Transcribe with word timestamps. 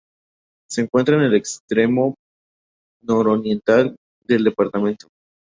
Se 0.67 0.81
encuentra 0.81 1.15
en 1.17 1.21
el 1.25 1.35
extremo 1.35 2.15
nororiental 3.03 3.95
del 4.25 4.43
departamento. 4.45 5.07